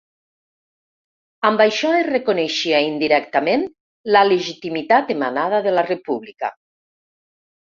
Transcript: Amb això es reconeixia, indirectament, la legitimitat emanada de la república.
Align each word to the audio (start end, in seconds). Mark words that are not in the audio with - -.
Amb 1.49 1.61
això 1.65 1.91
es 1.97 2.07
reconeixia, 2.07 2.79
indirectament, 2.93 3.67
la 4.17 4.25
legitimitat 4.31 5.15
emanada 5.19 5.61
de 5.69 5.75
la 5.77 5.85
república. 5.91 6.55